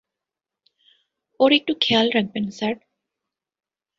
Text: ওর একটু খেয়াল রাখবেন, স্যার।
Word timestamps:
ওর 1.39 1.51
একটু 1.53 1.73
খেয়াল 1.81 2.07
রাখবেন, 2.15 2.45
স্যার। 2.49 2.75